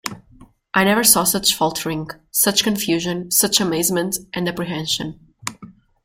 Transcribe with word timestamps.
I 0.73 0.83
never 0.83 1.03
saw 1.03 1.25
such 1.25 1.53
faltering, 1.53 2.09
such 2.31 2.63
confusion, 2.63 3.29
such 3.29 3.61
amazement 3.61 4.17
and 4.33 4.49
apprehension. 4.49 5.31